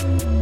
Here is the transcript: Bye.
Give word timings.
Bye. 0.00 0.37